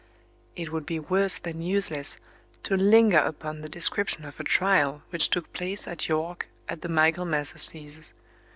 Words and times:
It 0.55 0.71
would 0.71 0.87
be 0.87 0.97
worse 0.97 1.37
than 1.37 1.61
useless 1.61 2.19
to 2.63 2.75
linger 2.75 3.19
upon 3.19 3.61
the 3.61 3.69
description 3.69 4.25
of 4.25 4.39
a 4.39 4.43
trial 4.43 5.03
which 5.11 5.29
took 5.29 5.53
place 5.53 5.87
at 5.87 6.09
York 6.09 6.47
at 6.67 6.81
the 6.81 6.89
Michaelmas 6.89 7.53
Assizes. 7.53 8.11